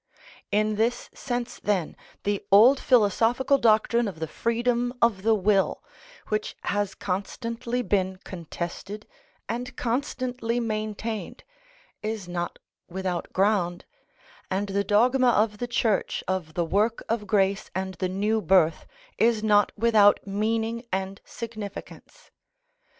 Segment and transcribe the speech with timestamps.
[0.51, 5.83] In this sense, then, the old philosophical doctrine of the freedom of the will,
[6.29, 9.05] which has constantly been contested
[9.47, 11.43] and constantly maintained,
[12.01, 12.57] is not
[12.89, 13.85] without ground,
[14.49, 18.87] and the dogma of the Church of the work of grace and the new birth
[19.19, 22.31] is not without meaning and significance.